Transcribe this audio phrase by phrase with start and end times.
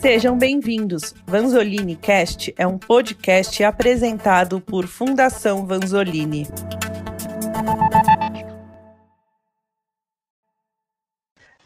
[0.00, 1.14] Sejam bem-vindos.
[1.26, 6.46] Vanzolini Cast é um podcast apresentado por Fundação Vanzolini.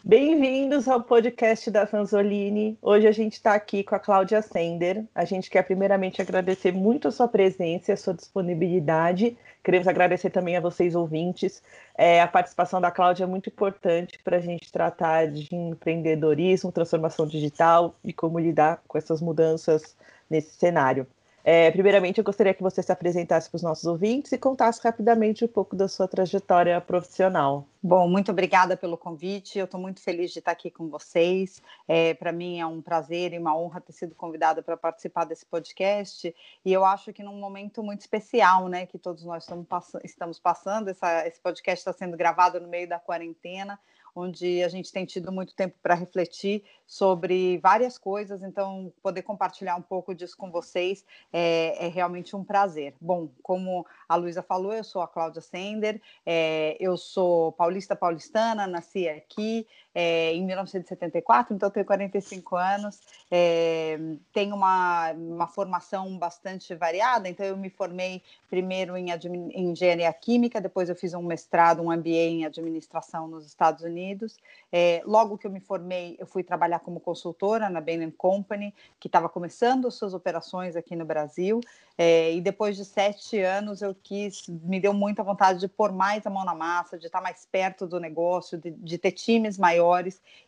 [0.04, 2.76] Bem-vindos ao podcast da Fanzolini.
[2.82, 5.04] Hoje a gente está aqui com a Cláudia Sender.
[5.14, 9.36] A gente quer primeiramente agradecer muito a sua presença e a sua disponibilidade.
[9.62, 11.62] Queremos agradecer também a vocês ouvintes.
[11.96, 17.24] É, a participação da Cláudia é muito importante para a gente tratar de empreendedorismo, transformação
[17.24, 19.96] digital e como lidar com essas mudanças
[20.28, 21.06] nesse cenário.
[21.44, 25.44] É, primeiramente, eu gostaria que você se apresentasse para os nossos ouvintes e contasse rapidamente
[25.44, 27.66] um pouco da sua trajetória profissional.
[27.82, 29.58] Bom, muito obrigada pelo convite.
[29.58, 31.60] Eu estou muito feliz de estar aqui com vocês.
[31.88, 35.44] É, para mim é um prazer e uma honra ter sido convidada para participar desse
[35.44, 36.32] podcast.
[36.64, 40.38] E eu acho que num momento muito especial, né, que todos nós estamos, pass estamos
[40.38, 40.90] passando.
[40.90, 43.76] Essa, esse podcast está sendo gravado no meio da quarentena
[44.14, 49.76] onde a gente tem tido muito tempo para refletir sobre várias coisas, então poder compartilhar
[49.76, 52.94] um pouco disso com vocês é, é realmente um prazer.
[53.00, 58.66] Bom, como a Luísa falou, eu sou a Cláudia Sender, é, eu sou paulista paulistana,
[58.66, 63.98] nasci aqui é, em 1974, então tenho 45 anos, é,
[64.32, 70.60] tenho uma, uma formação bastante variada, então eu me formei primeiro em, em engenharia química,
[70.60, 74.38] depois eu fiz um mestrado, um MBA em administração nos Estados Unidos.
[74.70, 79.08] É, logo que eu me formei, eu fui trabalhar como consultora na Bain Company, que
[79.08, 81.60] estava começando suas operações aqui no Brasil.
[81.96, 86.26] É, e depois de sete anos, eu quis, me deu muita vontade de pôr mais
[86.26, 89.81] a mão na massa, de estar mais perto do negócio, de, de ter times maiores.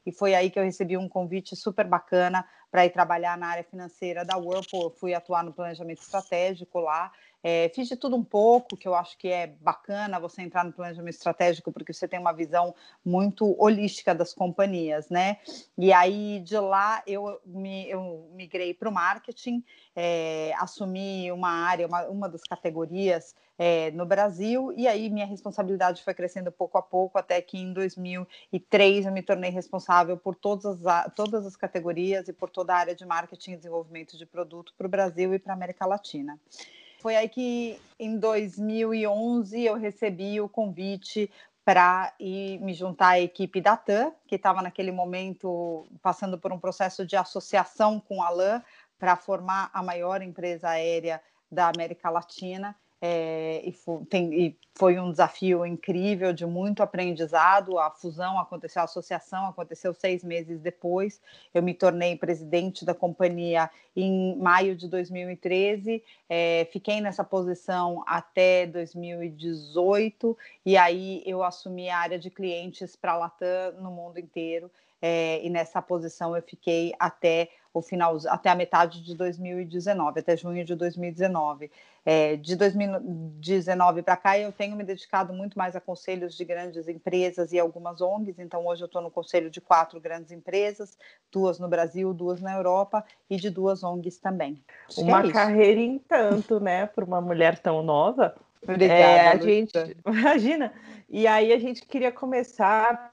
[0.07, 3.65] E foi aí que eu recebi um convite super bacana para ir trabalhar na área
[3.65, 4.85] financeira da Whirlpool.
[4.85, 7.13] Eu fui atuar no planejamento estratégico lá.
[7.47, 10.73] É, fiz de tudo um pouco, que eu acho que é bacana você entrar no
[10.73, 15.37] planejamento estratégico, porque você tem uma visão muito holística das companhias, né?
[15.77, 19.63] E aí de lá eu, me, eu migrei para o marketing,
[19.95, 26.03] é, assumi uma área, uma, uma das categorias é, no Brasil, e aí minha responsabilidade
[26.03, 30.87] foi crescendo pouco a pouco, até que em 2003 eu me tornei responsável por todas
[30.87, 34.73] as, todas as categorias e por toda a área de marketing e desenvolvimento de produto
[34.79, 36.41] para o Brasil e para a América Latina.
[37.05, 41.31] Foi aí que, em 2011, eu recebi o convite
[41.63, 46.59] para ir me juntar à equipe da TAM, que estava naquele momento passando por um
[46.59, 48.63] processo de associação com a LAN
[48.99, 51.21] para formar a maior empresa aérea
[51.53, 52.75] da América Latina.
[53.07, 57.79] É, e, foi, tem, e, foi, um desafio incrível, de muito aprendizado.
[57.79, 61.21] A fusão aconteceu, a associação aconteceu seis meses depois.
[61.53, 68.67] Eu me tornei presidente da companhia em maio de 2013, é, fiquei nessa posição até
[68.67, 74.71] 2018, e aí eu assumi a área de clientes para a Latam no mundo inteiro.
[75.03, 80.37] É, e nessa posição eu fiquei até o final, até a metade de 2019, até
[80.37, 81.71] junho de 2019.
[82.07, 86.87] É, de 2019 para cá, eu tenho me dedicado muito mais a conselhos de grandes
[86.87, 88.39] empresas e algumas ONGs.
[88.39, 90.97] Então, hoje eu estou no conselho de quatro grandes empresas,
[91.33, 94.63] duas no Brasil, duas na Europa e de duas ONGs também.
[94.89, 98.37] Acho uma é carreira em tanto, né, para uma mulher tão nova.
[98.63, 98.95] Obrigada.
[98.95, 99.73] É, a gente,
[100.07, 100.73] imagina.
[101.17, 103.13] E aí a gente queria começar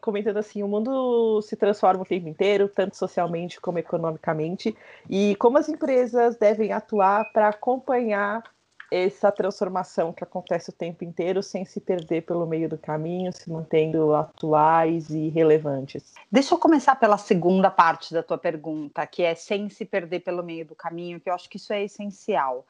[0.00, 4.76] comentando assim, o mundo se transforma o tempo inteiro, tanto socialmente como economicamente,
[5.08, 8.42] e como as empresas devem atuar para acompanhar
[8.90, 13.48] essa transformação que acontece o tempo inteiro sem se perder pelo meio do caminho, se
[13.48, 16.12] mantendo atuais e relevantes.
[16.28, 20.42] Deixa eu começar pela segunda parte da tua pergunta, que é sem se perder pelo
[20.42, 22.66] meio do caminho, que eu acho que isso é essencial.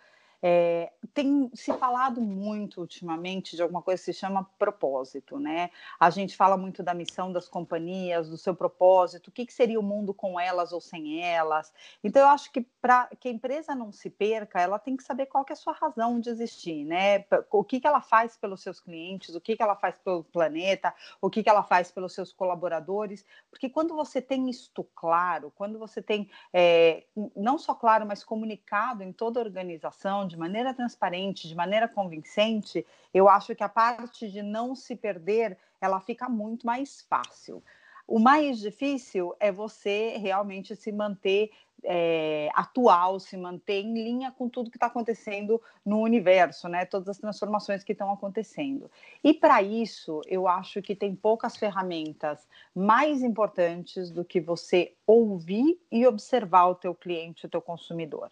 [0.47, 5.71] É, tem se falado muito ultimamente de alguma coisa que se chama propósito, né?
[5.99, 9.81] A gente fala muito da missão das companhias, do seu propósito, o que, que seria
[9.81, 11.73] o mundo com elas ou sem elas.
[12.03, 15.25] Então, eu acho que para que a empresa não se perca, ela tem que saber
[15.25, 17.25] qual que é a sua razão de existir, né?
[17.51, 20.93] O que, que ela faz pelos seus clientes, o que, que ela faz pelo planeta,
[21.23, 25.79] o que, que ela faz pelos seus colaboradores, porque quando você tem isto claro, quando
[25.79, 27.05] você tem é,
[27.35, 32.85] não só claro, mas comunicado em toda a organização, de maneira transparente, de maneira convincente,
[33.13, 37.63] eu acho que a parte de não se perder, ela fica muito mais fácil.
[38.07, 41.51] O mais difícil é você realmente se manter
[41.83, 46.85] é, atual, se manter em linha com tudo que está acontecendo no universo, né?
[46.85, 48.91] Todas as transformações que estão acontecendo.
[49.23, 55.79] E para isso, eu acho que tem poucas ferramentas mais importantes do que você ouvir
[55.93, 58.31] e observar o teu cliente, o teu consumidor.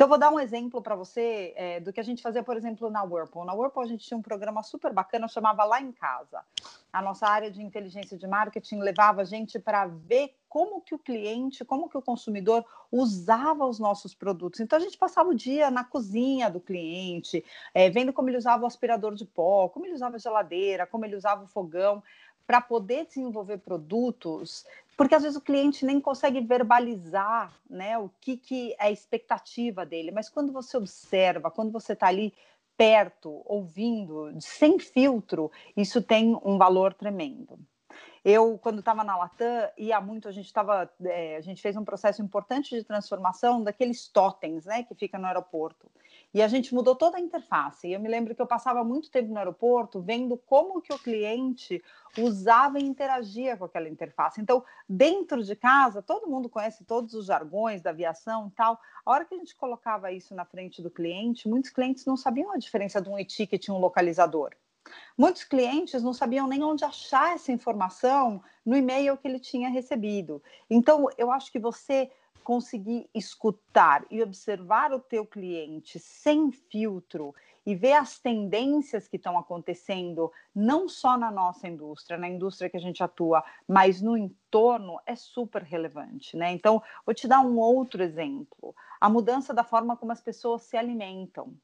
[0.00, 2.88] Então, vou dar um exemplo para você é, do que a gente fazia, por exemplo,
[2.88, 3.44] na Whirlpool.
[3.44, 6.40] Na Whirlpool, a gente tinha um programa super bacana, chamava Lá em Casa.
[6.90, 10.98] A nossa área de inteligência de marketing levava a gente para ver como que o
[10.98, 14.60] cliente, como que o consumidor usava os nossos produtos.
[14.60, 17.44] Então, a gente passava o dia na cozinha do cliente,
[17.74, 21.04] é, vendo como ele usava o aspirador de pó, como ele usava a geladeira, como
[21.04, 22.02] ele usava o fogão
[22.50, 24.66] para poder desenvolver produtos,
[24.96, 29.86] porque às vezes o cliente nem consegue verbalizar né, o que, que é a expectativa
[29.86, 32.34] dele, mas quando você observa, quando você está ali
[32.76, 37.56] perto, ouvindo, sem filtro, isso tem um valor tremendo.
[38.24, 41.84] Eu, quando estava na Latam, ia muito, a gente estava, é, a gente fez um
[41.84, 45.88] processo importante de transformação daqueles totens, né, que fica no aeroporto.
[46.32, 47.88] E a gente mudou toda a interface.
[47.88, 50.98] E eu me lembro que eu passava muito tempo no aeroporto vendo como que o
[50.98, 51.82] cliente
[52.18, 54.40] usava e interagia com aquela interface.
[54.40, 58.78] Então, dentro de casa, todo mundo conhece todos os jargões da aviação e tal.
[59.04, 62.52] A hora que a gente colocava isso na frente do cliente, muitos clientes não sabiam
[62.52, 64.50] a diferença de um e-ticket e um localizador.
[65.16, 70.42] Muitos clientes não sabiam nem onde achar essa informação no e-mail que ele tinha recebido.
[70.68, 72.10] Então, eu acho que você
[72.42, 77.34] conseguir escutar e observar o teu cliente sem filtro
[77.64, 82.76] e ver as tendências que estão acontecendo, não só na nossa indústria, na indústria que
[82.76, 86.50] a gente atua, mas no entorno, é super relevante, né?
[86.52, 90.76] Então, vou te dar um outro exemplo: a mudança da forma como as pessoas se
[90.76, 91.54] alimentam.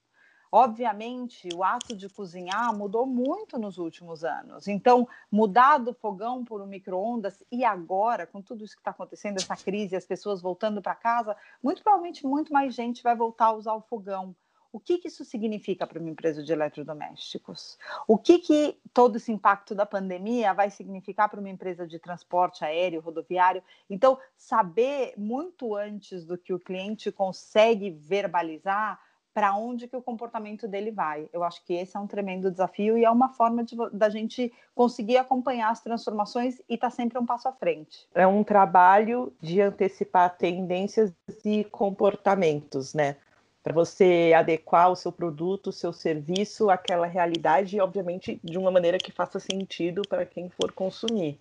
[0.59, 4.67] Obviamente, o ato de cozinhar mudou muito nos últimos anos.
[4.67, 9.37] Então, mudar do fogão por um micro-ondas e agora, com tudo isso que está acontecendo,
[9.37, 13.53] essa crise, as pessoas voltando para casa, muito provavelmente muito mais gente vai voltar a
[13.53, 14.35] usar o fogão.
[14.73, 17.79] O que, que isso significa para uma empresa de eletrodomésticos?
[18.09, 22.65] O que, que todo esse impacto da pandemia vai significar para uma empresa de transporte
[22.65, 23.63] aéreo, rodoviário?
[23.91, 28.99] Então, saber muito antes do que o cliente consegue verbalizar
[29.37, 31.29] para onde que o comportamento dele vai.
[31.31, 34.51] Eu acho que esse é um tremendo desafio e é uma forma de, da gente
[34.75, 38.09] conseguir acompanhar as transformações e estar tá sempre um passo à frente.
[38.15, 41.13] É um trabalho de antecipar tendências
[41.45, 43.17] e comportamentos, né?
[43.63, 48.71] Para você adequar o seu produto, o seu serviço àquela realidade e, obviamente, de uma
[48.71, 51.39] maneira que faça sentido para quem for consumir.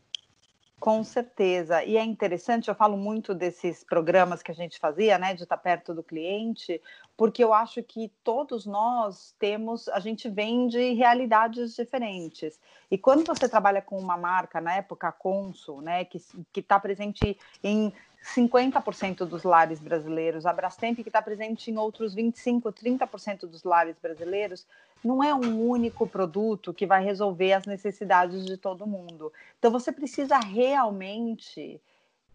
[0.80, 1.84] Com certeza.
[1.84, 5.58] E é interessante, eu falo muito desses programas que a gente fazia, né, de estar
[5.58, 6.82] perto do cliente,
[7.18, 12.60] porque eu acho que todos nós temos, a gente vem de realidades diferentes.
[12.92, 16.22] E quando você trabalha com uma marca, na época Consul, né, que
[16.56, 17.92] está presente em
[18.36, 23.96] 50% dos lares brasileiros, a Brastemp que está presente em outros 25, 30% dos lares
[24.00, 24.68] brasileiros,
[25.06, 29.32] não é um único produto que vai resolver as necessidades de todo mundo.
[29.60, 31.80] Então você precisa realmente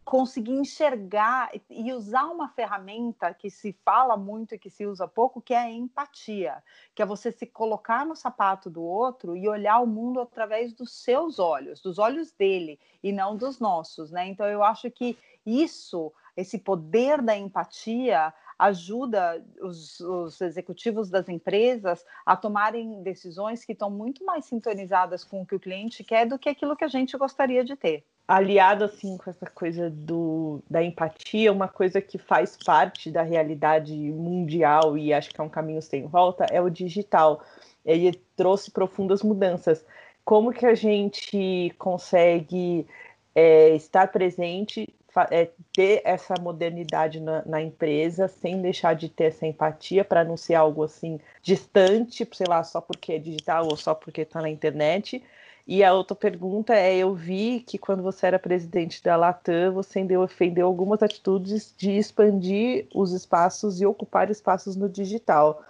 [0.05, 5.41] conseguir enxergar e usar uma ferramenta que se fala muito e que se usa pouco,
[5.41, 6.63] que é a empatia,
[6.95, 10.93] que é você se colocar no sapato do outro e olhar o mundo através dos
[10.93, 14.27] seus olhos, dos olhos dele e não dos nossos, né?
[14.27, 22.05] Então eu acho que isso, esse poder da empatia, ajuda os, os, executivos das empresas
[22.27, 26.39] a tomarem decisões que estão muito mais sintonizadas com o que o cliente quer do
[26.39, 28.05] que aquilo que a gente gostaria de ter.
[28.29, 33.95] Aliado assim com essa coisa do, da empatia, uma coisa que faz parte da realidade
[33.95, 37.43] mundial e acho que é um caminho sem volta é o digital.
[37.85, 39.83] Ele trouxe profundas mudanças.
[40.23, 42.87] Como que a gente consegue
[43.35, 44.87] é, estar presente
[45.31, 50.37] é, ter essa modernidade na, na, empresa sem deixar de ter essa empatia para não
[50.37, 54.49] ser algo assim distante, sei lá, só porque é digital ou só porque está na
[54.51, 55.23] internet.
[55.67, 60.03] E a outra pergunta é: eu vi que quando você era presidente da Latam, você
[60.05, 65.63] defendeu algumas atitudes de expandir os espaços e ocupar espaços no digital.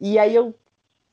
[0.00, 0.54] E aí eu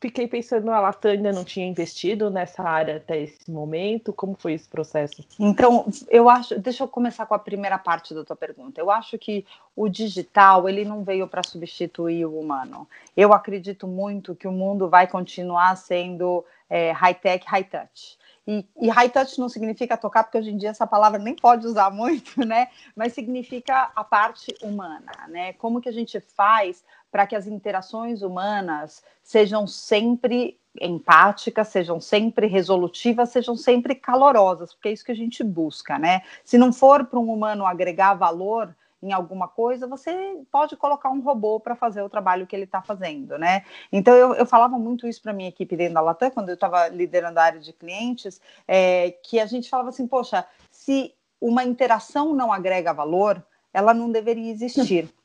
[0.01, 4.11] fiquei pensando, a Latam ainda não tinha investido nessa área até esse momento.
[4.11, 5.23] Como foi esse processo?
[5.39, 8.81] Então, eu acho, deixa eu começar com a primeira parte da tua pergunta.
[8.81, 12.87] Eu acho que o digital, ele não veio para substituir o humano.
[13.15, 18.17] Eu acredito muito que o mundo vai continuar sendo é, high-tech, high-touch.
[18.47, 21.67] E, e, high touch não significa tocar, porque hoje em dia essa palavra nem pode
[21.67, 22.67] usar muito, né?
[22.95, 25.53] Mas significa a parte humana, né?
[25.53, 32.47] Como que a gente faz para que as interações humanas sejam sempre empáticas, sejam sempre
[32.47, 36.21] resolutivas, sejam sempre calorosas, porque é isso que a gente busca, né?
[36.43, 41.21] Se não for para um humano agregar valor em alguma coisa, você pode colocar um
[41.21, 43.63] robô para fazer o trabalho que ele está fazendo, né?
[43.91, 46.87] Então eu, eu falava muito isso para minha equipe dentro da Latam, quando eu estava
[46.87, 52.35] liderando a área de clientes, é, que a gente falava assim, poxa, se uma interação
[52.35, 53.43] não agrega valor,
[53.73, 55.09] ela não deveria existir.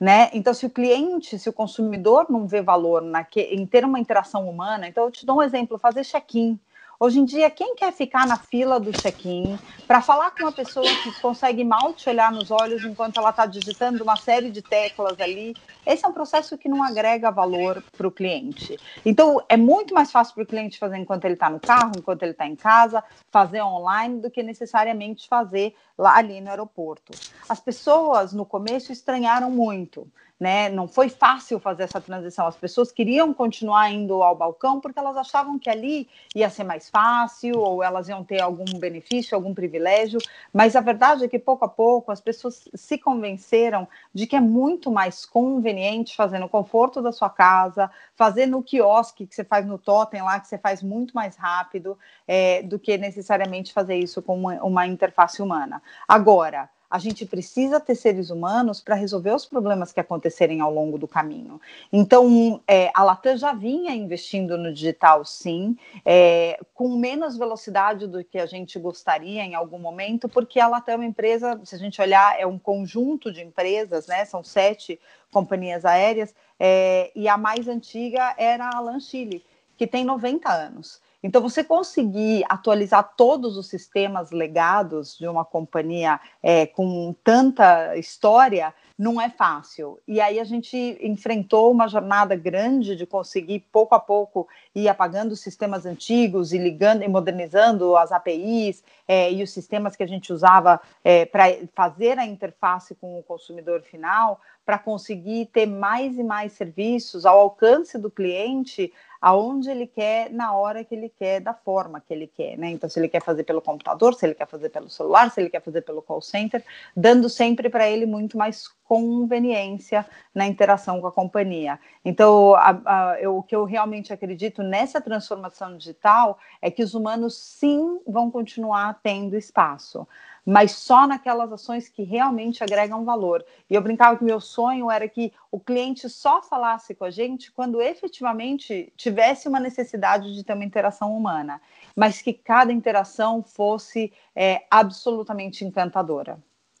[0.00, 0.30] Né?
[0.32, 4.48] Então, se o cliente, se o consumidor não vê valor naque, em ter uma interação
[4.48, 6.58] humana, então eu te dou um exemplo: fazer check-in.
[7.02, 10.84] Hoje em dia, quem quer ficar na fila do check-in para falar com uma pessoa
[10.84, 15.18] que consegue mal te olhar nos olhos enquanto ela está digitando uma série de teclas
[15.18, 15.56] ali?
[15.86, 18.76] Esse é um processo que não agrega valor para o cliente.
[19.02, 22.22] Então, é muito mais fácil para o cliente fazer enquanto ele está no carro, enquanto
[22.22, 27.18] ele está em casa, fazer online, do que necessariamente fazer lá ali no aeroporto.
[27.48, 30.06] As pessoas, no começo, estranharam muito
[30.40, 30.70] né?
[30.70, 32.46] Não foi fácil fazer essa transição.
[32.46, 36.88] As pessoas queriam continuar indo ao balcão porque elas achavam que ali ia ser mais
[36.88, 40.18] fácil ou elas iam ter algum benefício, algum privilégio.
[40.50, 44.40] Mas a verdade é que pouco a pouco as pessoas se convenceram de que é
[44.40, 49.66] muito mais conveniente fazer no conforto da sua casa, fazer no quiosque que você faz
[49.66, 54.22] no totem lá, que você faz muito mais rápido, é, do que necessariamente fazer isso
[54.22, 55.82] com uma, uma interface humana.
[56.08, 60.98] Agora a gente precisa ter seres humanos para resolver os problemas que acontecerem ao longo
[60.98, 61.60] do caminho.
[61.92, 68.24] Então, é, a Latam já vinha investindo no digital, sim, é, com menos velocidade do
[68.24, 71.78] que a gente gostaria em algum momento, porque a Latam é uma empresa, se a
[71.78, 74.24] gente olhar, é um conjunto de empresas, né?
[74.24, 74.98] São sete
[75.30, 79.44] companhias aéreas, é, e a mais antiga era a Lanchile,
[79.76, 81.00] que tem 90 anos.
[81.22, 88.74] Então, você conseguir atualizar todos os sistemas legados de uma companhia é, com tanta história
[89.00, 89.98] não é fácil.
[90.06, 95.32] E aí a gente enfrentou uma jornada grande de conseguir pouco a pouco ir apagando
[95.32, 100.06] os sistemas antigos e ligando e modernizando as APIs é, e os sistemas que a
[100.06, 104.38] gente usava é, para fazer a interface com o consumidor final,
[104.70, 110.54] para conseguir ter mais e mais serviços ao alcance do cliente aonde ele quer, na
[110.54, 112.70] hora que ele quer, da forma que ele quer, né?
[112.70, 115.50] Então, se ele quer fazer pelo computador, se ele quer fazer pelo celular, se ele
[115.50, 116.64] quer fazer pelo call center,
[116.96, 121.76] dando sempre para ele muito mais conveniência na interação com a companhia.
[122.04, 126.94] Então, a, a, eu, o que eu realmente acredito nessa transformação digital é que os
[126.94, 130.06] humanos sim vão continuar tendo espaço
[130.50, 133.44] mas só naquelas ações que realmente agregam valor.
[133.70, 137.52] E eu brincava que meu sonho era que o cliente só falasse com a gente
[137.52, 141.60] quando efetivamente tivesse uma necessidade de ter uma interação humana,
[141.94, 146.36] mas que cada interação fosse é, absolutamente encantadora.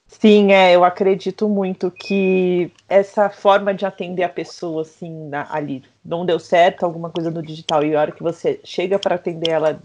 [0.08, 5.84] Sim, é, eu acredito muito que essa forma de atender a pessoa, assim, na, ali,
[6.04, 9.50] não deu certo alguma coisa no digital, e a hora que você chega para atender
[9.50, 9.80] ela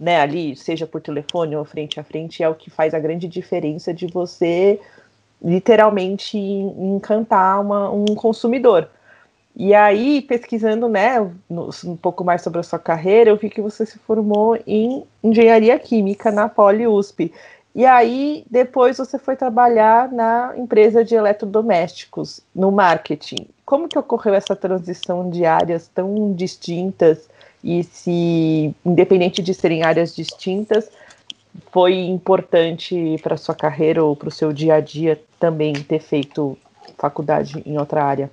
[0.00, 3.28] né, ali, seja por telefone ou frente a frente, é o que faz a grande
[3.28, 4.80] diferença de você
[5.42, 8.88] literalmente encantar uma, um consumidor.
[9.54, 13.84] E aí, pesquisando né, um pouco mais sobre a sua carreira, eu vi que você
[13.84, 17.32] se formou em engenharia química na Poli USP.
[17.74, 23.46] E aí, depois você foi trabalhar na empresa de eletrodomésticos, no marketing.
[23.66, 27.28] Como que ocorreu essa transição de áreas tão distintas?
[27.62, 30.90] E se, independente de serem áreas distintas,
[31.70, 36.56] foi importante para sua carreira ou para o seu dia a dia também ter feito
[36.98, 38.30] faculdade em outra área?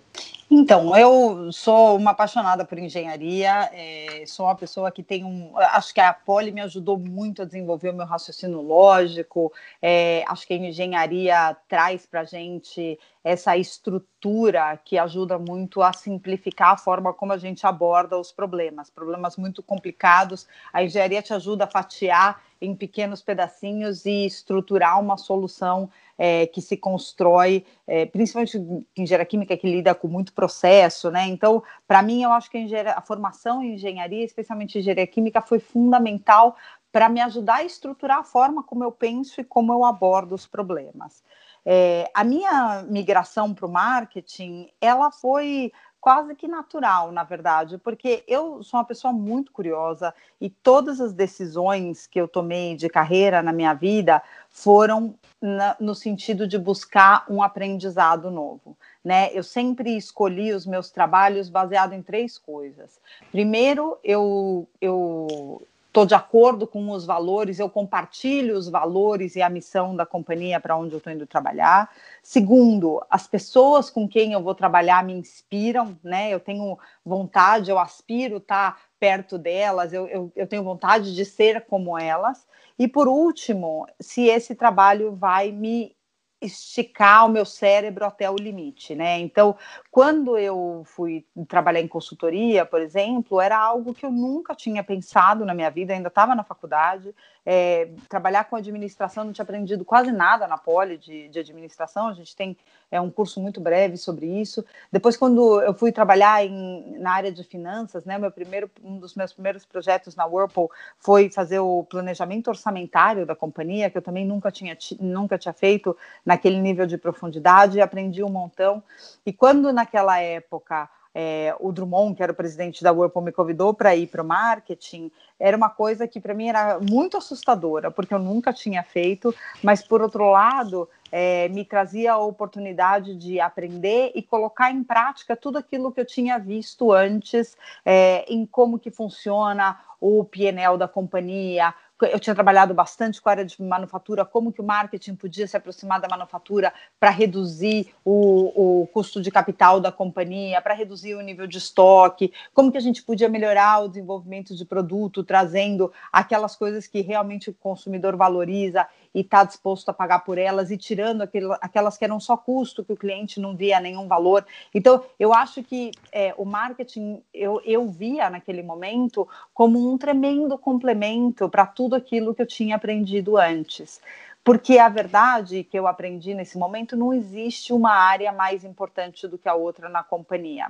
[0.50, 5.52] Então, eu sou uma apaixonada por engenharia, é, sou uma pessoa que tem um.
[5.58, 10.48] Acho que a Poli me ajudou muito a desenvolver o meu raciocínio lógico, é, acho
[10.48, 16.78] que a engenharia traz para a gente essa estrutura que ajuda muito a simplificar a
[16.78, 18.90] forma como a gente aborda os problemas.
[18.90, 25.18] Problemas muito complicados, a engenharia te ajuda a fatiar em pequenos pedacinhos e estruturar uma
[25.18, 31.12] solução é, que se constrói, é, principalmente em engenharia química que lida com muito processo,
[31.12, 31.28] né?
[31.28, 35.60] Então, para mim, eu acho que a, a formação em engenharia, especialmente engenharia química, foi
[35.60, 36.56] fundamental
[36.92, 40.48] para me ajudar a estruturar a forma como eu penso e como eu abordo os
[40.48, 41.22] problemas.
[41.70, 48.24] É, a minha migração para o marketing, ela foi quase que natural, na verdade, porque
[48.26, 53.44] eu sou uma pessoa muito curiosa e todas as decisões que eu tomei de carreira
[53.44, 58.78] na minha vida foram na, no sentido de buscar um aprendizado novo.
[59.04, 59.30] Né?
[59.34, 62.98] Eu sempre escolhi os meus trabalhos baseado em três coisas.
[63.30, 65.62] Primeiro, eu, eu
[65.98, 70.60] estou de acordo com os valores, eu compartilho os valores e a missão da companhia
[70.60, 71.90] para onde eu estou indo trabalhar.
[72.22, 76.30] Segundo, as pessoas com quem eu vou trabalhar me inspiram, né?
[76.30, 81.26] Eu tenho vontade, eu aspiro estar tá perto delas, eu, eu, eu tenho vontade de
[81.26, 82.48] ser como elas.
[82.78, 85.97] E por último, se esse trabalho vai me
[86.40, 89.20] esticar o meu cérebro até o limite, né?
[89.20, 89.56] Então,
[89.90, 95.44] quando eu fui trabalhar em consultoria, por exemplo, era algo que eu nunca tinha pensado
[95.46, 97.14] na minha vida, ainda estava na faculdade.
[97.50, 102.14] É, trabalhar com administração, não tinha aprendido quase nada na Poli de, de administração, a
[102.14, 102.58] gente tem
[102.92, 104.66] é, um curso muito breve sobre isso.
[104.92, 109.16] Depois, quando eu fui trabalhar em, na área de finanças, né, meu primeiro, um dos
[109.16, 114.26] meus primeiros projetos na Whirlpool foi fazer o planejamento orçamentário da companhia, que eu também
[114.26, 115.96] nunca tinha, nunca tinha feito
[116.28, 118.84] naquele nível de profundidade, aprendi um montão.
[119.26, 123.74] E quando naquela época é, o Drummond, que era o presidente da Whirlpool, me convidou
[123.74, 128.14] para ir para o marketing, era uma coisa que para mim era muito assustadora, porque
[128.14, 134.12] eu nunca tinha feito, mas por outro lado, é, me trazia a oportunidade de aprender
[134.14, 137.56] e colocar em prática tudo aquilo que eu tinha visto antes,
[137.86, 141.74] é, em como que funciona o PNL da companhia,
[142.06, 145.58] eu tinha trabalhado bastante com a área de manufatura, como que o marketing podia se
[145.58, 151.22] aproximar da manufatura para reduzir o, o, custo de capital da companhia, para reduzir o
[151.22, 156.56] nível de estoque, como que a gente podia melhorar o desenvolvimento de produto, trazendo aquelas
[156.56, 161.24] coisas que realmente o consumidor valoriza e está disposto a pagar por elas e tirando
[161.62, 164.46] aquelas que eram só custo, que o cliente não via nenhum valor.
[164.74, 170.58] Então, eu acho que é, o marketing, eu, eu via naquele momento como um tremendo
[170.58, 174.02] complemento para tudo aquilo que eu tinha aprendido antes.
[174.44, 179.38] Porque a verdade que eu aprendi nesse momento, não existe uma área mais importante do
[179.38, 180.70] que a outra na companhia.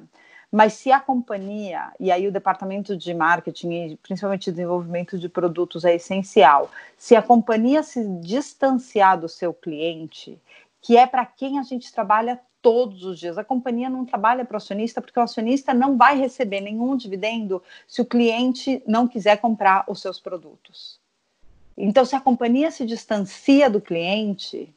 [0.52, 5.96] Mas se a companhia, e aí o departamento de marketing principalmente desenvolvimento de produtos é
[5.96, 10.40] essencial, se a companhia se distanciar do seu cliente,
[10.82, 13.38] que é para quem a gente trabalha todos os dias.
[13.38, 17.64] A companhia não trabalha para o acionista porque o acionista não vai receber nenhum dividendo
[17.88, 21.00] se o cliente não quiser comprar os seus produtos.
[21.77, 24.75] Então, se a companhia se distancia do cliente,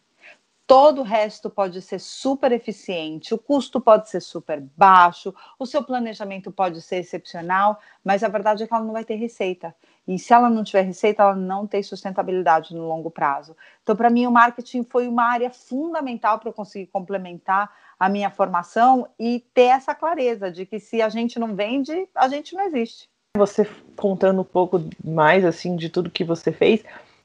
[0.71, 5.83] todo o resto pode ser super eficiente, o custo pode ser super baixo, o seu
[5.83, 9.75] planejamento pode ser excepcional, mas a verdade é que ela não vai ter receita.
[10.07, 13.57] E se ela não tiver receita, ela não tem sustentabilidade no longo prazo.
[13.83, 18.30] Então, para mim, o marketing foi uma área fundamental para eu conseguir complementar a minha
[18.30, 22.62] formação e ter essa clareza de que se a gente não vende, a gente não
[22.62, 23.10] existe.
[23.37, 26.83] Você contando um pouco mais assim de tudo que você fez,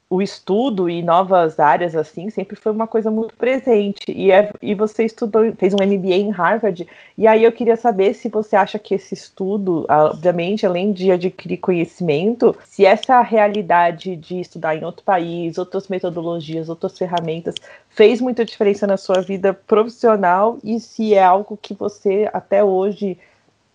[0.08, 4.04] o estudo e novas áreas assim sempre foi uma coisa muito presente.
[4.08, 6.86] E, é, e você estudou, fez um MBA em Harvard,
[7.18, 11.56] e aí eu queria saber se você acha que esse estudo, obviamente, além de adquirir
[11.56, 17.56] conhecimento, se essa realidade de estudar em outro país, outras metodologias, outras ferramentas,
[17.88, 23.18] fez muita diferença na sua vida profissional e se é algo que você até hoje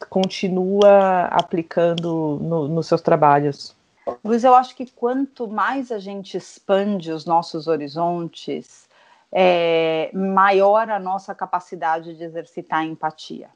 [0.09, 3.75] continua aplicando no, nos seus trabalhos.
[4.23, 8.89] Luiz, eu acho que quanto mais a gente expande os nossos horizontes,
[9.31, 13.49] é, maior a nossa capacidade de exercitar empatia.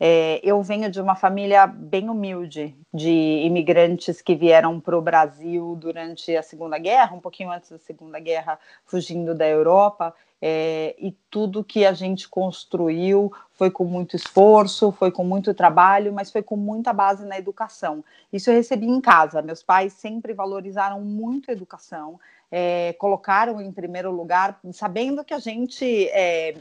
[0.00, 3.10] É, eu venho de uma família bem humilde, de
[3.44, 8.20] imigrantes que vieram para o Brasil durante a Segunda Guerra, um pouquinho antes da Segunda
[8.20, 14.92] Guerra, fugindo da Europa, é, e tudo que a gente construiu foi com muito esforço,
[14.92, 18.04] foi com muito trabalho, mas foi com muita base na educação.
[18.32, 19.42] Isso eu recebi em casa.
[19.42, 22.20] Meus pais sempre valorizaram muito a educação,
[22.52, 26.54] é, colocaram em primeiro lugar, sabendo que a gente é,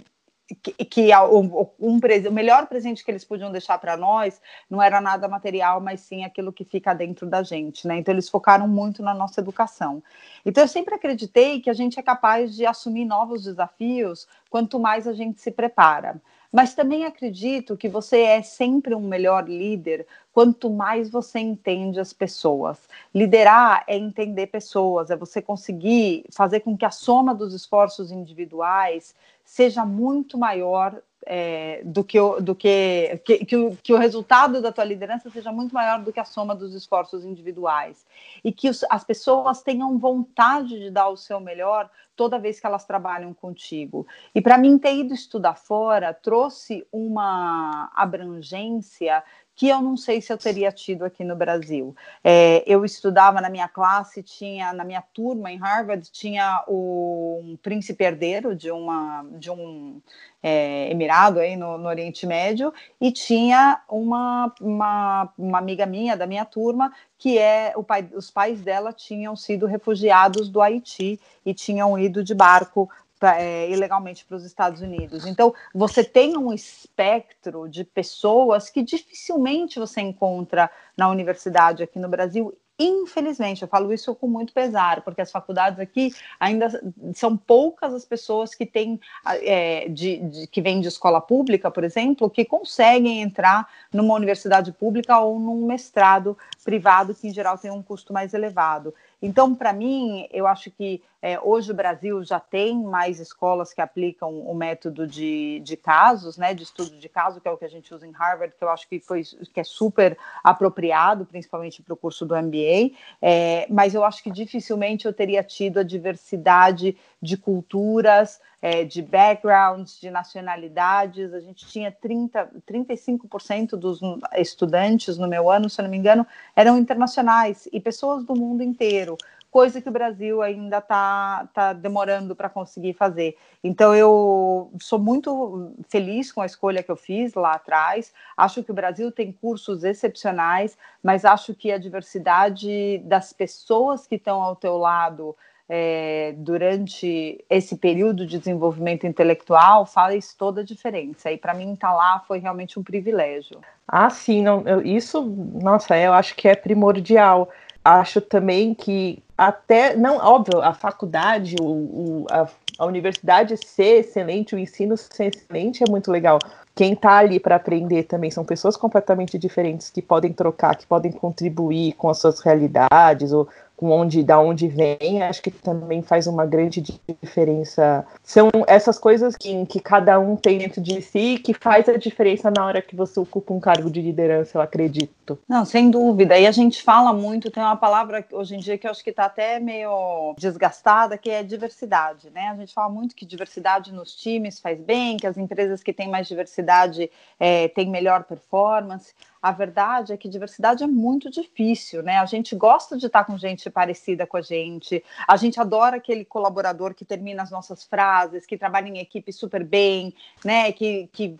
[0.55, 5.01] que, que um, um, o melhor presente que eles podiam deixar para nós não era
[5.01, 7.97] nada material, mas sim aquilo que fica dentro da gente, né?
[7.97, 10.01] Então eles focaram muito na nossa educação.
[10.45, 15.07] Então eu sempre acreditei que a gente é capaz de assumir novos desafios quanto mais
[15.07, 16.21] a gente se prepara.
[16.51, 22.13] Mas também acredito que você é sempre um melhor líder quanto mais você entende as
[22.13, 22.79] pessoas.
[23.13, 29.13] Liderar é entender pessoas, é você conseguir fazer com que a soma dos esforços individuais
[29.47, 34.61] seja muito maior é, do, que, o, do que, que, que, o, que o resultado
[34.61, 38.05] da tua liderança seja muito maior do que a soma dos esforços individuais.
[38.43, 42.67] E que os, as pessoas tenham vontade de dar o seu melhor toda vez que
[42.67, 44.05] elas trabalham contigo.
[44.35, 49.23] E para mim, ter ido estudar fora trouxe uma abrangência
[49.57, 51.95] que eu não sei se eu teria tido aqui no Brasil.
[52.23, 57.57] É, eu estudava na minha classe, tinha na minha turma em Harvard tinha o, um
[57.57, 59.99] príncipe herdeiro de uma de um
[60.43, 66.27] é, emirado aí no, no, Oriente Médio e tinha uma, uma, uma amiga minha da
[66.27, 71.51] minha turma que é o pai, os pais dela tinham sido refugiados do Haiti e
[71.51, 72.87] tinham ido de barco
[73.19, 75.25] pra, é, ilegalmente para os Estados Unidos.
[75.25, 82.09] Então, você tem um espectro de pessoas que dificilmente você encontra na universidade aqui no
[82.09, 86.69] Brasil Infelizmente, eu falo isso com muito pesar, porque as faculdades aqui ainda
[87.15, 91.83] são poucas as pessoas que têm é, de, de, que vêm de escola pública, por
[91.83, 97.71] exemplo, que conseguem entrar numa universidade pública ou num mestrado privado, que em geral tem
[97.71, 98.93] um custo mais elevado.
[99.19, 103.81] Então, para mim, eu acho que é, hoje o Brasil já tem mais escolas que
[103.81, 107.65] aplicam o método de, de casos, né, de estudo de caso, que é o que
[107.65, 111.81] a gente usa em Harvard, que eu acho que, foi, que é super apropriado, principalmente
[111.81, 115.83] para o curso do MBA, é, mas eu acho que dificilmente eu teria tido a
[115.83, 121.33] diversidade de culturas, é, de backgrounds, de nacionalidades.
[121.33, 123.99] A gente tinha 30, 35% dos
[124.35, 126.25] estudantes no meu ano, se eu não me engano,
[126.55, 129.17] eram internacionais e pessoas do mundo inteiro
[129.57, 133.35] coisa que o Brasil ainda está tá demorando para conseguir fazer.
[133.63, 138.13] Então, eu sou muito feliz com a escolha que eu fiz lá atrás.
[138.37, 144.13] Acho que o Brasil tem cursos excepcionais, mas acho que a diversidade das pessoas que
[144.13, 145.35] estão ao teu lado
[145.67, 151.31] é, durante esse período de desenvolvimento intelectual faz toda a diferença.
[151.31, 153.59] E para mim estar tá lá foi realmente um privilégio.
[153.87, 155.19] Ah, sim, não, eu, isso,
[155.61, 157.49] nossa, eu acho que é primordial.
[157.83, 162.47] Acho também que até, não, óbvio, a faculdade, o, o a,
[162.79, 166.39] a universidade ser excelente, o ensino ser excelente é muito legal.
[166.75, 171.11] Quem está ali para aprender também são pessoas completamente diferentes que podem trocar, que podem
[171.11, 176.25] contribuir com as suas realidades ou com onde, da onde vem, acho que também faz
[176.25, 176.83] uma grande
[177.21, 178.03] diferença.
[178.23, 182.49] São essas coisas que, que cada um tem dentro de si que faz a diferença
[182.49, 185.37] na hora que você ocupa um cargo de liderança, eu acredito.
[185.47, 186.39] Não, sem dúvida.
[186.39, 189.11] E a gente fala muito, tem uma palavra hoje em dia que eu acho que
[189.11, 192.49] está até meio desgastada, que é diversidade, né?
[192.49, 196.09] A gente fala muito que diversidade nos times faz bem, que as empresas que têm
[196.09, 199.13] mais diversidade é, têm melhor performance
[199.47, 202.17] a verdade é que diversidade é muito difícil, né?
[202.17, 206.25] A gente gosta de estar com gente parecida com a gente, a gente adora aquele
[206.25, 210.73] colaborador que termina as nossas frases, que trabalha em equipe super bem, né?
[210.73, 211.37] Que, que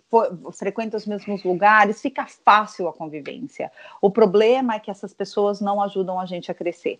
[0.54, 3.70] frequenta os mesmos lugares, fica fácil a convivência.
[4.00, 6.98] O problema é que essas pessoas não ajudam a gente a crescer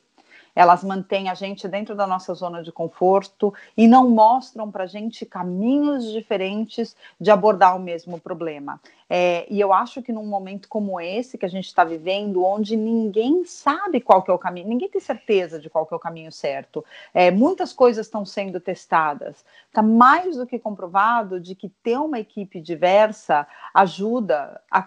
[0.55, 4.87] elas mantêm a gente dentro da nossa zona de conforto e não mostram para a
[4.87, 8.81] gente caminhos diferentes de abordar o mesmo problema.
[9.11, 12.77] É, e eu acho que num momento como esse que a gente está vivendo, onde
[12.77, 16.01] ninguém sabe qual que é o caminho, ninguém tem certeza de qual que é o
[16.01, 16.85] caminho certo,
[17.15, 19.45] é, muitas coisas estão sendo testadas.
[19.67, 24.83] Está mais do que comprovado de que ter uma equipe diversa ajuda a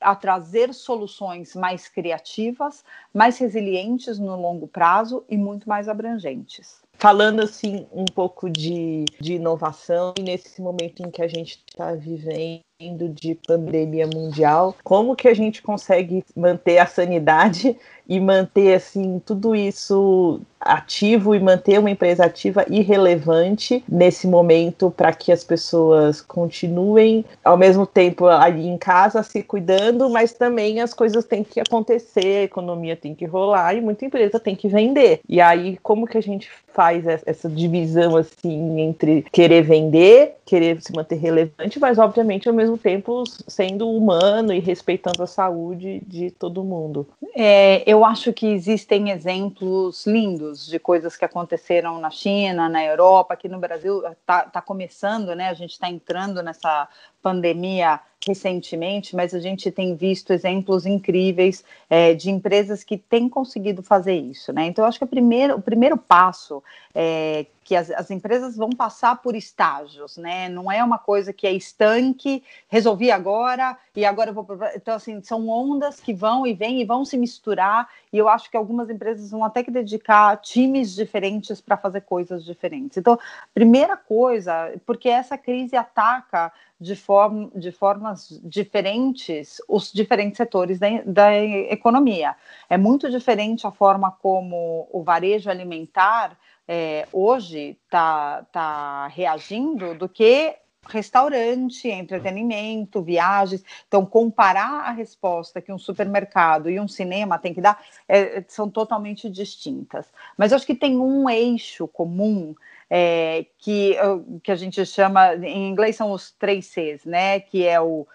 [0.00, 6.80] a trazer soluções mais criativas, mais resilientes no longo prazo e muito mais abrangentes.
[6.94, 12.62] Falando assim um pouco de, de inovação, nesse momento em que a gente está vivendo
[13.12, 17.76] de pandemia mundial, como que a gente consegue manter a sanidade
[18.08, 24.90] e manter assim tudo isso ativo e manter uma empresa ativa e relevante nesse momento
[24.90, 30.80] para que as pessoas continuem ao mesmo tempo ali em casa se cuidando, mas também
[30.80, 34.68] as coisas têm que acontecer, a economia tem que rolar e muita empresa tem que
[34.68, 35.20] vender.
[35.28, 40.92] E aí como que a gente faz essa divisão assim entre querer vender, querer se
[40.92, 46.64] manter relevante, mas obviamente ao mesmo tempo sendo humano e respeitando a saúde de todo
[46.64, 47.08] mundo?
[47.34, 53.34] É, eu acho que existem exemplos lindos de coisas que aconteceram na China, na Europa,
[53.34, 55.48] aqui no Brasil está tá começando, né?
[55.48, 56.88] A gente está entrando nessa
[57.22, 63.82] pandemia recentemente, mas a gente tem visto exemplos incríveis é, de empresas que têm conseguido
[63.82, 64.66] fazer isso, né?
[64.66, 66.62] Então, eu acho que o primeiro, o primeiro passo
[66.94, 70.48] é que as, as, empresas vão passar por estágios, né?
[70.48, 74.46] Não é uma coisa que é estanque, resolvi agora e agora vou.
[74.74, 78.50] Então, assim, são ondas que vão e vêm e vão se misturar, e eu acho
[78.50, 82.96] que algumas empresas vão até que dedicar times diferentes para fazer coisas diferentes.
[82.96, 83.18] Então,
[83.52, 86.50] primeira coisa, porque essa crise ataca
[86.80, 92.34] de, forma, de formas diferentes os diferentes setores da, da economia.
[92.70, 96.34] É muito diferente a forma como o varejo alimentar
[96.68, 100.54] é, hoje está tá reagindo do que
[100.86, 103.64] restaurante, entretenimento, viagens.
[103.86, 108.70] Então, comparar a resposta que um supermercado e um cinema tem que dar é, são
[108.70, 110.06] totalmente distintas.
[110.36, 112.54] Mas acho que tem um eixo comum
[112.90, 113.96] é, que,
[114.42, 117.40] que a gente chama, em inglês são os três Cs, né?
[117.40, 118.06] Que é o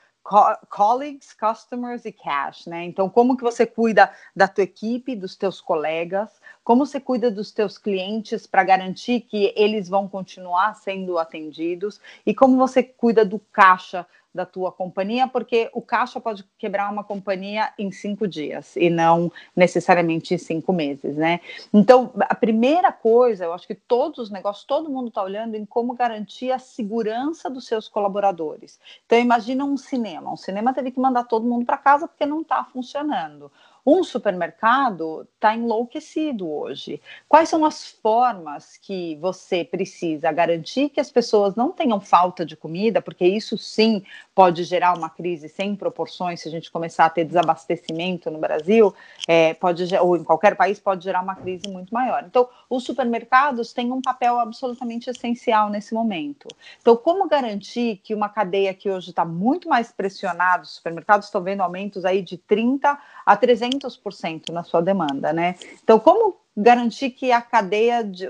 [0.70, 2.86] colleagues, customers e cash, né?
[2.86, 7.52] Então, como que você cuida da tua equipe, dos teus colegas, como você cuida dos
[7.52, 13.38] teus clientes para garantir que eles vão continuar sendo atendidos e como você cuida do
[13.38, 18.89] caixa da tua companhia, porque o caixa pode quebrar uma companhia em cinco dias e
[18.89, 21.39] não necessariamente em cinco meses, né?
[21.74, 25.65] Então, a primeira coisa, eu acho que todos os negócios, todo mundo está olhando em
[25.65, 28.80] como garantir a segurança dos seus colaboradores.
[29.06, 30.32] Então, imagina um cinema.
[30.32, 33.52] Um cinema teve que mandar todo mundo para casa porque não está funcionando.
[33.86, 37.02] Um supermercado está enlouquecido hoje.
[37.28, 42.56] Quais são as formas que você precisa garantir que as pessoas não tenham falta de
[42.56, 44.02] comida, porque isso sim
[44.34, 48.93] pode gerar uma crise sem proporções se a gente começar a ter desabastecimento no Brasil,
[49.28, 52.24] é, pode ou em qualquer país pode gerar uma crise muito maior.
[52.26, 56.48] Então, os supermercados têm um papel absolutamente essencial nesse momento.
[56.82, 61.43] Então, como garantir que uma cadeia que hoje está muito mais pressionada, os supermercados estão
[61.43, 63.73] vendo aumentos aí de 30 a 300%
[64.52, 65.56] na sua demanda, né?
[65.84, 68.28] Então, como garantir que a cadeia de,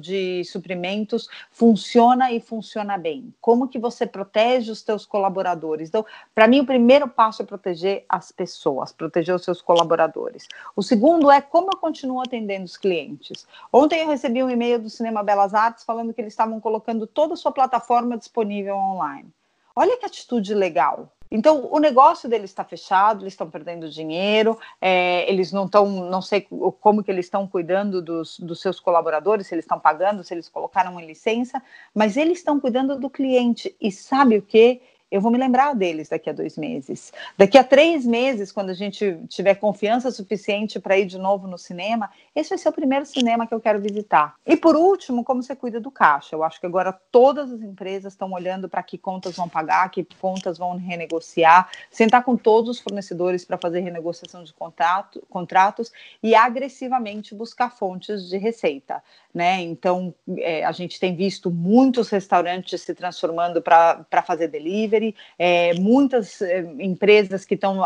[0.00, 3.34] de, suprimentos funciona e funciona bem?
[3.40, 5.88] Como que você protege os seus colaboradores?
[5.88, 6.04] Então,
[6.34, 10.48] para mim, o primeiro passo é proteger as pessoas, proteger os seus colaboradores.
[10.74, 13.46] O segundo é como eu continuo atendendo os clientes.
[13.72, 17.34] Ontem eu recebi um e-mail do Cinema Belas Artes falando que eles estavam colocando toda
[17.34, 19.28] a sua plataforma disponível online.
[19.74, 21.12] Olha que atitude legal.
[21.30, 26.22] Então, o negócio deles está fechado, eles estão perdendo dinheiro, é, eles não estão, não
[26.22, 26.46] sei
[26.80, 30.48] como que eles estão cuidando dos, dos seus colaboradores, se eles estão pagando, se eles
[30.48, 31.62] colocaram em licença,
[31.94, 33.74] mas eles estão cuidando do cliente.
[33.80, 34.80] E sabe o que?
[35.10, 37.12] Eu vou me lembrar deles daqui a dois meses.
[37.38, 41.56] Daqui a três meses, quando a gente tiver confiança suficiente para ir de novo no
[41.56, 44.34] cinema, esse vai ser o primeiro cinema que eu quero visitar.
[44.44, 46.34] E por último, como você cuida do caixa?
[46.34, 50.06] Eu acho que agora todas as empresas estão olhando para que contas vão pagar, que
[50.20, 55.92] contas vão renegociar, sentar com todos os fornecedores para fazer renegociação de contrato, contratos
[56.22, 59.02] e agressivamente buscar fontes de receita.
[59.32, 59.60] Né?
[59.60, 65.05] Então, é, a gente tem visto muitos restaurantes se transformando para fazer delivery,
[65.38, 67.82] é, muitas é, empresas que estão,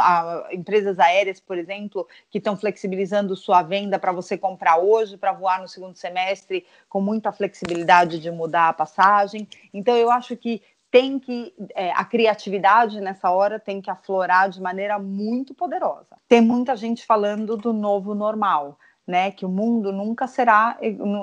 [0.50, 5.60] empresas aéreas, por exemplo, que estão flexibilizando sua venda para você comprar hoje, para voar
[5.60, 9.48] no segundo semestre, com muita flexibilidade de mudar a passagem.
[9.72, 14.60] Então, eu acho que tem que é, a criatividade nessa hora tem que aflorar de
[14.60, 16.16] maneira muito poderosa.
[16.28, 18.76] Tem muita gente falando do novo normal
[19.10, 19.30] né?
[19.32, 20.78] Que o mundo nunca será,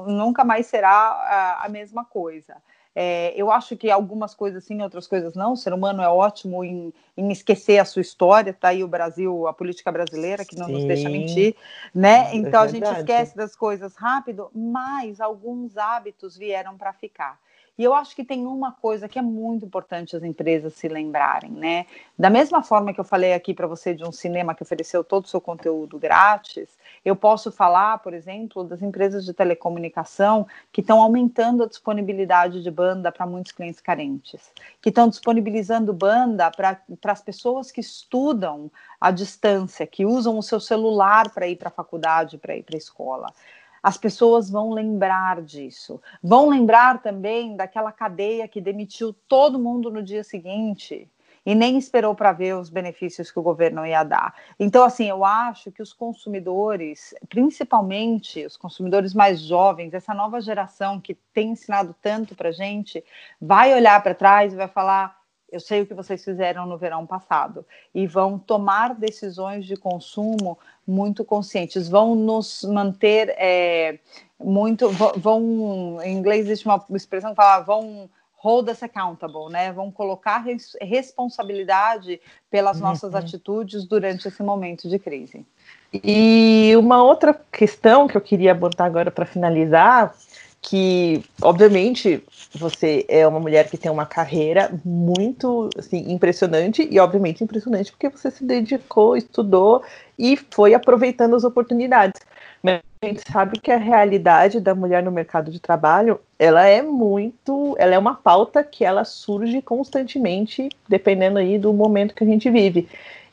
[0.06, 2.58] nunca mais será a, a mesma coisa.
[3.00, 5.54] É, eu acho que algumas coisas sim, outras coisas não.
[5.54, 8.52] O ser humano é ótimo em, em esquecer a sua história.
[8.52, 11.56] Tá aí o Brasil, a política brasileira que não sim, nos deixa mentir,
[11.94, 12.32] né?
[12.32, 17.40] É então a gente esquece das coisas rápido, mas alguns hábitos vieram para ficar.
[17.78, 21.52] E eu acho que tem uma coisa que é muito importante as empresas se lembrarem,
[21.52, 21.86] né?
[22.18, 25.26] Da mesma forma que eu falei aqui para você de um cinema que ofereceu todo
[25.26, 31.02] o seu conteúdo grátis, eu posso falar, por exemplo, das empresas de telecomunicação que estão
[31.02, 37.22] aumentando a disponibilidade de banda para muitos clientes carentes, que estão disponibilizando banda para as
[37.22, 42.38] pessoas que estudam à distância, que usam o seu celular para ir para a faculdade,
[42.38, 43.34] para ir para a escola
[43.82, 46.02] as pessoas vão lembrar disso.
[46.22, 51.10] Vão lembrar também daquela cadeia que demitiu todo mundo no dia seguinte
[51.48, 54.36] e nem esperou para ver os benefícios que o governo ia dar.
[54.60, 61.00] Então, assim, eu acho que os consumidores, principalmente os consumidores mais jovens, essa nova geração
[61.00, 63.02] que tem ensinado tanto para gente,
[63.40, 65.18] vai olhar para trás e vai falar:
[65.50, 70.60] eu sei o que vocês fizeram no verão passado e vão tomar decisões de consumo
[70.86, 74.00] muito conscientes, vão nos manter é,
[74.38, 79.72] muito, vão, em inglês existe uma expressão que fala, vão hold us accountable, né?
[79.74, 82.84] Vão colocar res, responsabilidade pelas uhum.
[82.84, 85.46] nossas atitudes durante esse momento de crise.
[85.94, 90.14] E uma outra questão que eu queria botar agora para finalizar
[90.62, 92.22] que, obviamente,
[92.54, 98.10] você é uma mulher que tem uma carreira muito assim, impressionante, e obviamente impressionante porque
[98.10, 99.82] você se dedicou, estudou
[100.20, 102.20] e foi aproveitando as oportunidades.
[102.62, 106.82] Mas a gente sabe que a realidade da mulher no mercado de trabalho, ela é
[106.82, 112.28] muito, ela é uma pauta que ela surge constantemente, dependendo aí do momento que a
[112.28, 112.88] gente vive.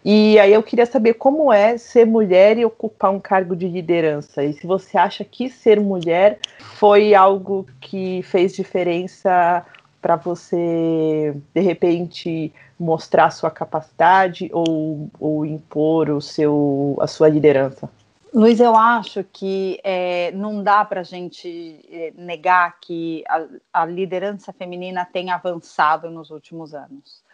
[0.04, 4.44] E aí eu queria saber como é ser mulher e ocupar um cargo de liderança.
[4.44, 9.64] E se você acha que ser mulher foi algo que fez diferença
[10.02, 17.88] para você, de repente, mostrar sua capacidade ou, ou impor o seu, a sua liderança?
[18.34, 23.86] Luiz, eu acho que é, não dá para a gente é, negar que a, a
[23.86, 27.24] liderança feminina tem avançado nos últimos anos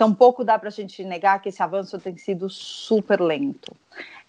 [0.00, 3.76] tampouco dá para a gente negar que esse avanço tem sido super lento.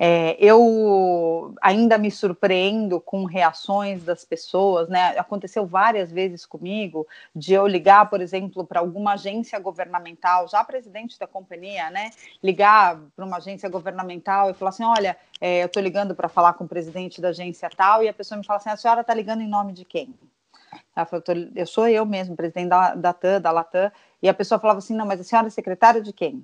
[0.03, 5.15] É, eu ainda me surpreendo com reações das pessoas, né?
[5.15, 11.19] Aconteceu várias vezes comigo de eu ligar, por exemplo, para alguma agência governamental, já presidente
[11.19, 12.09] da companhia, né?
[12.41, 16.53] Ligar para uma agência governamental e falar assim: olha, é, eu estou ligando para falar
[16.53, 19.13] com o presidente da agência tal, e a pessoa me fala assim: a senhora está
[19.13, 20.15] ligando em nome de quem?
[20.95, 21.23] Ela falou,
[21.55, 25.05] eu sou eu mesmo, presidente da, da da Latam, e a pessoa falava assim, não,
[25.05, 26.43] mas a senhora é secretária de quem?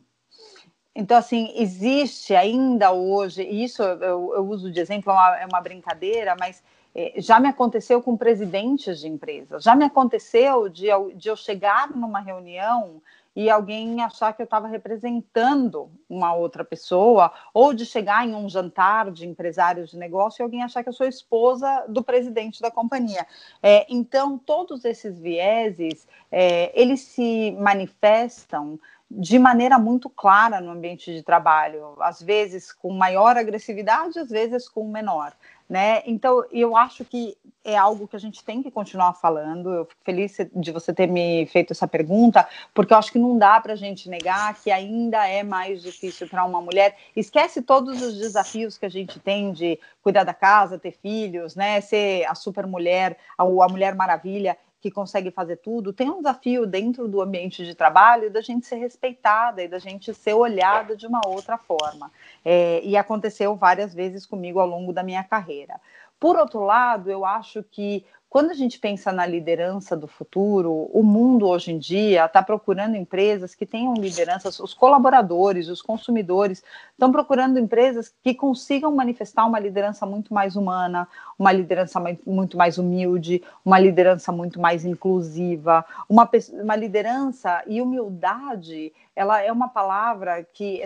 [0.97, 5.45] Então, assim, existe ainda hoje, e isso eu, eu uso de exemplo, é uma, é
[5.45, 6.63] uma brincadeira, mas
[6.95, 11.91] é, já me aconteceu com presidentes de empresas, já me aconteceu de, de eu chegar
[11.95, 12.99] numa reunião
[13.35, 18.49] e alguém achar que eu estava representando uma outra pessoa, ou de chegar em um
[18.49, 22.71] jantar de empresários de negócio e alguém achar que eu sou esposa do presidente da
[22.71, 23.27] companhia.
[23.61, 28.79] É, então, todos esses vieses, é, eles se manifestam
[29.09, 34.67] de maneira muito clara no ambiente de trabalho, às vezes com maior agressividade, às vezes
[34.67, 35.33] com menor.
[35.69, 36.01] Né?
[36.05, 39.73] Então, eu acho que é algo que a gente tem que continuar falando.
[39.73, 43.37] Eu fico feliz de você ter me feito essa pergunta, porque eu acho que não
[43.37, 46.95] dá para a gente negar que ainda é mais difícil para uma mulher.
[47.13, 51.81] Esquece todos os desafios que a gente tem de cuidar da casa, ter filhos, né?
[51.81, 56.65] ser a super mulher, a, a mulher maravilha que consegue fazer tudo, tem um desafio
[56.65, 61.05] dentro do ambiente de trabalho da gente ser respeitada e da gente ser olhada de
[61.05, 62.09] uma outra forma.
[62.43, 65.79] É, e aconteceu várias vezes comigo ao longo da minha carreira.
[66.19, 71.01] Por outro lado, eu acho que quando a gente pensa na liderança do futuro, o
[71.01, 76.61] mundo hoje em dia está procurando empresas que tenham lideranças, os colaboradores, os consumidores
[76.91, 81.07] estão procurando empresas que consigam manifestar uma liderança muito mais humana,
[81.39, 88.91] uma liderança muito mais humilde, uma liderança muito mais inclusiva, uma, uma liderança e humildade.
[89.17, 90.79] Ela é uma palavra que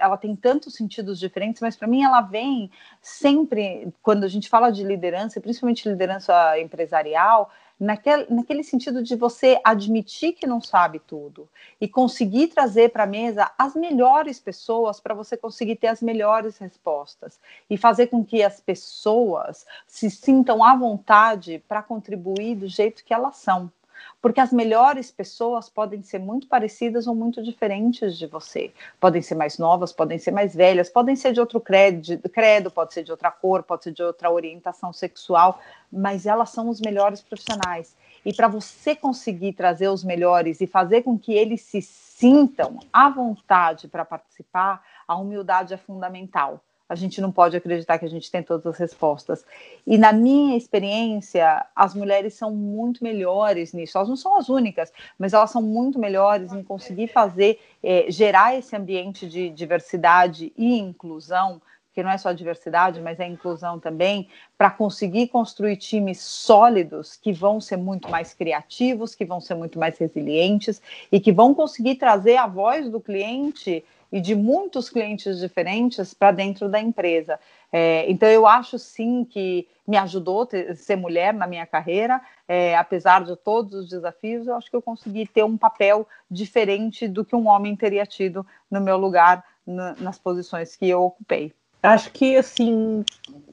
[0.00, 2.68] ela tem tantos sentidos diferentes, mas para mim ela vem
[3.00, 9.60] sempre quando a gente fala de liderança, principalmente liderança empresarial, naquele, naquele sentido de você
[9.62, 11.48] admitir que não sabe tudo
[11.80, 16.58] e conseguir trazer para a mesa as melhores pessoas para você conseguir ter as melhores
[16.58, 17.38] respostas
[17.70, 23.14] e fazer com que as pessoas se sintam à vontade para contribuir do jeito que
[23.14, 23.70] elas são
[24.20, 28.72] porque as melhores pessoas podem ser muito parecidas ou muito diferentes de você.
[28.98, 32.94] Podem ser mais novas, podem ser mais velhas, podem ser de outro credo, credo pode
[32.94, 35.60] ser de outra cor, pode ser de outra orientação sexual,
[35.92, 37.96] mas elas são os melhores profissionais.
[38.24, 43.08] E para você conseguir trazer os melhores e fazer com que eles se sintam à
[43.08, 46.60] vontade para participar, a humildade é fundamental
[46.90, 49.44] a gente não pode acreditar que a gente tem todas as respostas.
[49.86, 53.96] E na minha experiência, as mulheres são muito melhores nisso.
[53.96, 58.58] Elas não são as únicas, mas elas são muito melhores em conseguir fazer, é, gerar
[58.58, 64.28] esse ambiente de diversidade e inclusão que não é só diversidade, mas é inclusão também,
[64.56, 69.78] para conseguir construir times sólidos que vão ser muito mais criativos, que vão ser muito
[69.78, 75.38] mais resilientes e que vão conseguir trazer a voz do cliente e de muitos clientes
[75.38, 77.38] diferentes para dentro da empresa.
[77.72, 82.76] É, então, eu acho sim que me ajudou a ser mulher na minha carreira, é,
[82.76, 87.24] apesar de todos os desafios, eu acho que eu consegui ter um papel diferente do
[87.24, 91.52] que um homem teria tido no meu lugar na, nas posições que eu ocupei.
[91.82, 93.04] Acho que assim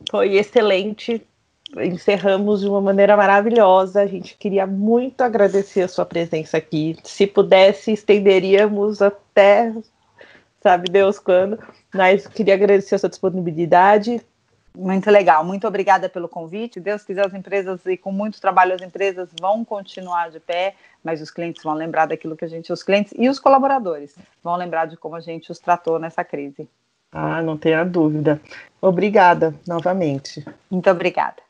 [0.09, 1.25] foi excelente.
[1.77, 4.01] Encerramos de uma maneira maravilhosa.
[4.01, 6.97] A gente queria muito agradecer a sua presença aqui.
[7.03, 9.73] Se pudesse, estenderíamos até
[10.67, 11.57] sabe Deus quando.
[11.93, 14.21] Mas queria agradecer a sua disponibilidade.
[14.75, 16.79] Muito legal, muito obrigada pelo convite.
[16.79, 21.21] Deus quiser, as empresas e com muito trabalho as empresas vão continuar de pé, mas
[21.21, 24.85] os clientes vão lembrar daquilo que a gente, os clientes e os colaboradores vão lembrar
[24.85, 26.69] de como a gente os tratou nessa crise.
[27.11, 28.39] Ah, não tenha dúvida.
[28.79, 30.45] Obrigada novamente.
[30.69, 31.41] Muito obrigada.